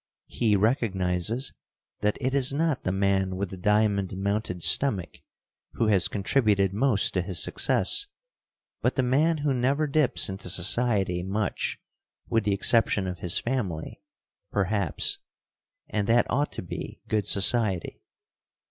He 0.25 0.55
recognizes 0.55 1.53
that 1.99 2.17
it 2.19 2.33
is 2.33 2.51
not 2.51 2.85
the 2.85 2.91
man 2.91 3.35
with 3.35 3.51
the 3.51 3.55
diamond 3.55 4.17
mounted 4.17 4.63
stomach 4.63 5.21
who 5.73 5.89
has 5.89 6.07
contributed 6.07 6.73
most 6.73 7.13
to 7.13 7.21
his 7.21 7.43
success, 7.43 8.07
but 8.81 8.95
the 8.95 9.03
man 9.03 9.37
who 9.37 9.53
never 9.53 9.85
dips 9.85 10.27
into 10.27 10.49
society 10.49 11.21
much 11.21 11.77
with 12.27 12.45
the 12.45 12.53
exception 12.55 13.05
of 13.05 13.19
his 13.19 13.37
family, 13.37 14.01
perhaps, 14.51 15.19
and 15.87 16.07
that 16.07 16.25
ought 16.31 16.51
to 16.53 16.63
be 16.63 16.99
good 17.07 17.27
society. 17.27 18.01